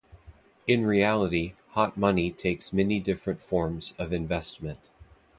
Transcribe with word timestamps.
In 0.65 0.83
reality, 0.87 1.53
hot 1.73 1.95
money 1.95 2.31
takes 2.31 2.73
many 2.73 2.99
different 2.99 3.39
forms 3.39 3.93
of 3.99 4.11
investment. 4.11 4.79